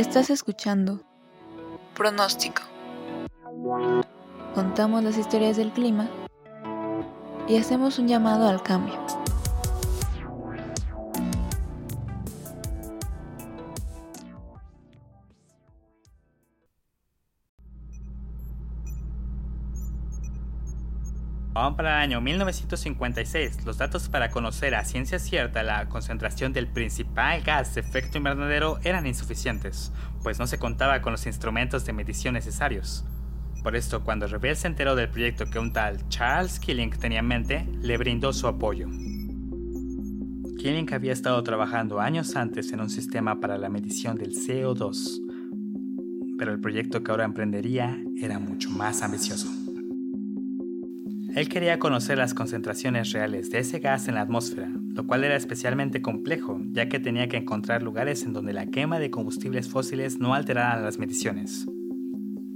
Estás 0.00 0.30
escuchando 0.30 1.02
Pronóstico. 1.94 2.62
Contamos 4.54 5.04
las 5.04 5.18
historias 5.18 5.58
del 5.58 5.72
clima 5.72 6.08
y 7.46 7.58
hacemos 7.58 7.98
un 7.98 8.08
llamado 8.08 8.48
al 8.48 8.62
cambio. 8.62 8.94
Aún 21.60 21.76
para 21.76 21.98
el 21.98 22.10
año 22.10 22.22
1956, 22.22 23.66
los 23.66 23.76
datos 23.76 24.08
para 24.08 24.30
conocer 24.30 24.74
a 24.74 24.86
ciencia 24.86 25.18
cierta 25.18 25.62
la 25.62 25.90
concentración 25.90 26.54
del 26.54 26.66
principal 26.66 27.42
gas 27.42 27.74
de 27.74 27.82
efecto 27.82 28.16
invernadero 28.16 28.78
eran 28.82 29.06
insuficientes, 29.06 29.92
pues 30.22 30.38
no 30.38 30.46
se 30.46 30.58
contaba 30.58 31.02
con 31.02 31.12
los 31.12 31.26
instrumentos 31.26 31.84
de 31.84 31.92
medición 31.92 32.32
necesarios. 32.32 33.04
Por 33.62 33.76
esto, 33.76 34.02
cuando 34.02 34.26
Rebel 34.26 34.56
se 34.56 34.68
enteró 34.68 34.96
del 34.96 35.10
proyecto 35.10 35.50
que 35.50 35.58
un 35.58 35.70
tal 35.74 36.08
Charles 36.08 36.58
Killing 36.58 36.92
tenía 36.92 37.18
en 37.18 37.26
mente, 37.26 37.68
le 37.82 37.98
brindó 37.98 38.32
su 38.32 38.46
apoyo. 38.46 38.88
Killing 40.56 40.94
había 40.94 41.12
estado 41.12 41.42
trabajando 41.42 42.00
años 42.00 42.36
antes 42.36 42.72
en 42.72 42.80
un 42.80 42.88
sistema 42.88 43.38
para 43.38 43.58
la 43.58 43.68
medición 43.68 44.16
del 44.16 44.32
CO2, 44.32 45.20
pero 46.38 46.52
el 46.52 46.60
proyecto 46.60 47.02
que 47.02 47.10
ahora 47.10 47.24
emprendería 47.24 48.02
era 48.16 48.38
mucho 48.38 48.70
más 48.70 49.02
ambicioso. 49.02 49.59
Él 51.34 51.48
quería 51.48 51.78
conocer 51.78 52.18
las 52.18 52.34
concentraciones 52.34 53.12
reales 53.12 53.50
de 53.50 53.60
ese 53.60 53.78
gas 53.78 54.08
en 54.08 54.16
la 54.16 54.22
atmósfera, 54.22 54.68
lo 54.68 55.06
cual 55.06 55.22
era 55.22 55.36
especialmente 55.36 56.02
complejo, 56.02 56.60
ya 56.72 56.88
que 56.88 56.98
tenía 56.98 57.28
que 57.28 57.36
encontrar 57.36 57.82
lugares 57.82 58.24
en 58.24 58.32
donde 58.32 58.52
la 58.52 58.66
quema 58.66 58.98
de 58.98 59.10
combustibles 59.10 59.68
fósiles 59.68 60.18
no 60.18 60.34
alterara 60.34 60.80
las 60.80 60.98
mediciones. 60.98 61.68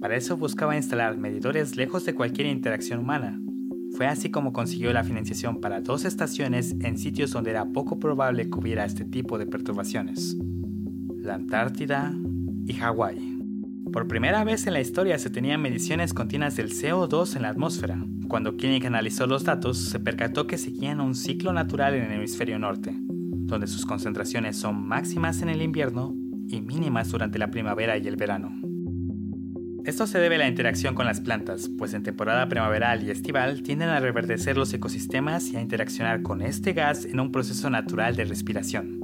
Para 0.00 0.16
eso 0.16 0.38
buscaba 0.38 0.74
instalar 0.74 1.18
medidores 1.18 1.76
lejos 1.76 2.06
de 2.06 2.14
cualquier 2.14 2.48
interacción 2.48 3.00
humana. 3.00 3.38
Hue 3.98 4.06
así 4.06 4.30
como 4.30 4.54
consiguió 4.54 4.90
la 4.92 5.04
financiación 5.04 5.60
para 5.60 5.82
dos 5.82 6.06
estaciones 6.06 6.74
en 6.80 6.96
sitios 6.96 7.30
donde 7.30 7.50
era 7.50 7.66
poco 7.66 7.98
probable 7.98 8.48
que 8.48 8.58
hubiera 8.58 8.86
este 8.86 9.04
tipo 9.04 9.38
de 9.38 9.46
perturbaciones. 9.46 10.36
La 11.18 11.34
Antártida 11.34 12.14
y 12.66 12.72
Hawái. 12.72 13.38
Por 13.92 14.08
primera 14.08 14.42
vez 14.44 14.66
en 14.66 14.72
la 14.72 14.80
historia 14.80 15.18
se 15.18 15.28
tenían 15.28 15.60
mediciones 15.60 16.14
continuas 16.14 16.56
del 16.56 16.70
CO2 16.70 17.36
en 17.36 17.42
la 17.42 17.50
atmósfera. 17.50 18.02
Cuando 18.28 18.56
Killing 18.56 18.86
analizó 18.86 19.26
los 19.26 19.44
datos, 19.44 19.78
se 19.78 20.00
percató 20.00 20.46
que 20.46 20.58
seguían 20.58 21.00
un 21.00 21.14
ciclo 21.14 21.52
natural 21.52 21.94
en 21.94 22.04
el 22.04 22.12
hemisferio 22.12 22.58
norte, 22.58 22.94
donde 22.98 23.66
sus 23.66 23.84
concentraciones 23.84 24.56
son 24.56 24.86
máximas 24.86 25.42
en 25.42 25.48
el 25.48 25.62
invierno 25.62 26.14
y 26.48 26.60
mínimas 26.60 27.10
durante 27.10 27.38
la 27.38 27.50
primavera 27.50 27.98
y 27.98 28.06
el 28.06 28.16
verano. 28.16 28.52
Esto 29.84 30.06
se 30.06 30.18
debe 30.18 30.36
a 30.36 30.38
la 30.38 30.48
interacción 30.48 30.94
con 30.94 31.06
las 31.06 31.20
plantas, 31.20 31.68
pues 31.76 31.92
en 31.92 32.04
temporada 32.04 32.48
primaveral 32.48 33.02
y 33.02 33.10
estival 33.10 33.62
tienden 33.62 33.88
a 33.88 33.98
reverdecer 33.98 34.56
los 34.56 34.72
ecosistemas 34.72 35.50
y 35.50 35.56
a 35.56 35.60
interaccionar 35.60 36.22
con 36.22 36.40
este 36.40 36.72
gas 36.72 37.04
en 37.04 37.18
un 37.18 37.32
proceso 37.32 37.68
natural 37.68 38.14
de 38.14 38.24
respiración. 38.24 39.00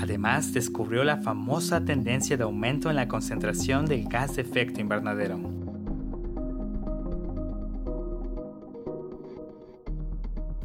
Además, 0.00 0.52
descubrió 0.52 1.04
la 1.04 1.18
famosa 1.18 1.84
tendencia 1.84 2.36
de 2.36 2.42
aumento 2.42 2.90
en 2.90 2.96
la 2.96 3.08
concentración 3.08 3.86
del 3.86 4.04
gas 4.04 4.36
de 4.36 4.42
efecto 4.42 4.80
invernadero. 4.80 5.57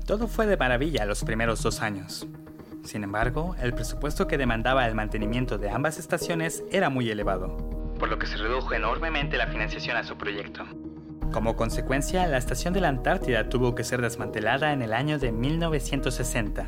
Todo 0.05 0.27
fue 0.27 0.45
de 0.45 0.57
maravilla 0.57 1.05
los 1.05 1.23
primeros 1.23 1.63
dos 1.63 1.81
años. 1.81 2.27
Sin 2.83 3.03
embargo, 3.03 3.55
el 3.61 3.73
presupuesto 3.73 4.27
que 4.27 4.37
demandaba 4.37 4.85
el 4.87 4.95
mantenimiento 4.95 5.57
de 5.57 5.69
ambas 5.69 5.97
estaciones 5.97 6.63
era 6.71 6.89
muy 6.89 7.09
elevado, 7.09 7.57
por 7.97 8.09
lo 8.09 8.19
que 8.19 8.27
se 8.27 8.37
redujo 8.37 8.73
enormemente 8.73 9.37
la 9.37 9.47
financiación 9.47 9.95
a 9.95 10.03
su 10.03 10.17
proyecto. 10.17 10.65
Como 11.31 11.55
consecuencia, 11.55 12.27
la 12.27 12.37
estación 12.37 12.73
de 12.73 12.81
la 12.81 12.89
Antártida 12.89 13.49
tuvo 13.49 13.75
que 13.75 13.83
ser 13.83 14.01
desmantelada 14.01 14.73
en 14.73 14.81
el 14.81 14.93
año 14.93 15.19
de 15.19 15.31
1960 15.31 16.67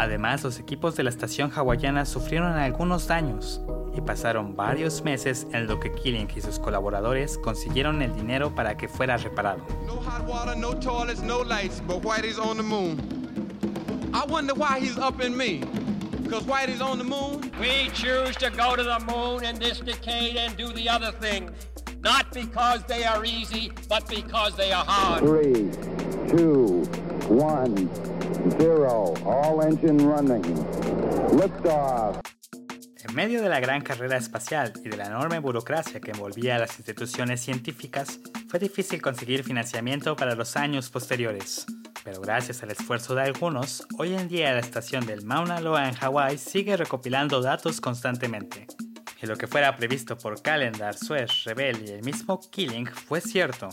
Además, 0.00 0.42
los 0.44 0.58
equipos 0.58 0.96
de 0.96 1.02
la 1.02 1.10
estación 1.10 1.52
hawaiana 1.54 2.06
sufrieron 2.06 2.52
algunos 2.52 3.06
daños 3.06 3.60
y 3.96 4.00
pasaron 4.00 4.56
varios 4.56 5.02
meses 5.02 5.46
en 5.52 5.66
lo 5.66 5.80
que 5.80 5.92
Killing 5.92 6.28
y 6.34 6.40
sus 6.40 6.58
colaboradores 6.58 7.38
consiguieron 7.38 8.02
el 8.02 8.14
dinero 8.14 8.54
para 8.54 8.76
que 8.76 8.88
fuera 8.88 9.16
reparado. 9.16 9.60
No 9.86 9.96
hot 9.96 10.26
water, 10.28 10.56
no 10.56 10.74
toilets, 10.74 11.22
no 11.22 11.42
lights, 11.42 11.80
but 11.86 12.02
Whitey's 12.02 12.38
on 12.38 12.56
the 12.56 12.62
moon. 12.62 12.98
I 14.12 14.24
wonder 14.26 14.54
why 14.54 14.80
he's 14.80 14.98
up 14.98 15.20
in 15.20 15.36
me. 15.36 15.62
Because 16.22 16.44
Whitey's 16.44 16.80
on 16.80 16.98
the 16.98 17.04
moon. 17.04 17.50
We 17.60 17.90
choose 17.92 18.36
to 18.36 18.50
go 18.50 18.76
to 18.76 18.82
the 18.82 19.00
moon 19.00 19.44
in 19.44 19.58
this 19.58 19.80
decade 19.80 20.36
and 20.36 20.56
do 20.56 20.72
the 20.72 20.88
other 20.88 21.12
things. 21.12 21.50
Not 22.02 22.32
because 22.32 22.82
they 22.84 23.04
are 23.04 23.24
easy, 23.24 23.72
but 23.88 24.08
because 24.08 24.56
they 24.56 24.72
are 24.72 24.84
hard. 24.84 25.22
Three, 25.22 25.70
two, 26.28 26.84
one. 27.28 27.90
Zero. 28.58 29.14
All 29.26 29.60
engine 29.62 29.98
running. 29.98 30.42
Liftoff. 31.30 32.24
En 33.02 33.14
medio 33.14 33.40
de 33.40 33.48
la 33.48 33.60
gran 33.60 33.80
carrera 33.80 34.18
espacial 34.18 34.74
y 34.84 34.90
de 34.90 34.96
la 34.98 35.06
enorme 35.06 35.38
burocracia 35.38 36.00
que 36.00 36.10
envolvía 36.10 36.56
a 36.56 36.58
las 36.58 36.78
instituciones 36.78 37.40
científicas, 37.40 38.20
fue 38.48 38.60
difícil 38.60 39.00
conseguir 39.00 39.42
financiamiento 39.42 40.14
para 40.16 40.34
los 40.34 40.54
años 40.56 40.90
posteriores. 40.90 41.64
Pero 42.04 42.20
gracias 42.20 42.62
al 42.62 42.72
esfuerzo 42.72 43.14
de 43.14 43.22
algunos, 43.22 43.86
hoy 43.98 44.14
en 44.14 44.28
día 44.28 44.52
la 44.52 44.60
estación 44.60 45.06
del 45.06 45.24
Mauna 45.24 45.60
Loa 45.60 45.88
en 45.88 45.94
Hawái 45.94 46.36
sigue 46.36 46.76
recopilando 46.76 47.40
datos 47.40 47.80
constantemente. 47.80 48.66
Y 49.22 49.26
lo 49.26 49.36
que 49.36 49.46
fuera 49.46 49.74
previsto 49.76 50.18
por 50.18 50.42
Calendar, 50.42 50.94
Suez, 50.94 51.44
Rebel 51.44 51.82
y 51.88 51.92
el 51.92 52.02
mismo 52.02 52.38
Killing 52.50 52.86
fue 52.86 53.22
cierto. 53.22 53.70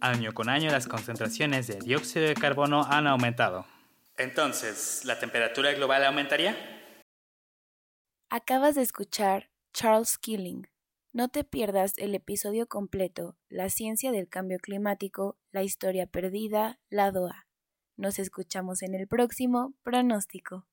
Año 0.00 0.32
con 0.32 0.48
año 0.48 0.70
las 0.70 0.86
concentraciones 0.86 1.66
de 1.66 1.80
dióxido 1.80 2.26
de 2.26 2.34
carbono 2.34 2.86
han 2.88 3.08
aumentado. 3.08 3.66
Entonces, 4.16 5.02
¿la 5.04 5.18
temperatura 5.18 5.72
global 5.72 6.04
aumentaría? 6.04 6.77
Acabas 8.30 8.74
de 8.74 8.82
escuchar 8.82 9.50
Charles 9.72 10.18
Killing. 10.18 10.68
No 11.14 11.28
te 11.28 11.44
pierdas 11.44 11.96
el 11.96 12.14
episodio 12.14 12.68
completo, 12.68 13.38
La 13.48 13.70
ciencia 13.70 14.12
del 14.12 14.28
cambio 14.28 14.58
climático, 14.58 15.38
la 15.50 15.62
historia 15.62 16.06
perdida, 16.06 16.78
la 16.90 17.10
DOA. 17.10 17.46
Nos 17.96 18.18
escuchamos 18.18 18.82
en 18.82 18.94
el 18.94 19.08
próximo 19.08 19.72
pronóstico. 19.82 20.67